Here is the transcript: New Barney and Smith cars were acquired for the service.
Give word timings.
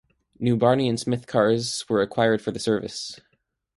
New 0.39 0.57
Barney 0.57 0.89
and 0.89 0.99
Smith 0.99 1.27
cars 1.27 1.85
were 1.87 2.01
acquired 2.01 2.41
for 2.41 2.49
the 2.49 2.59
service. 2.59 3.19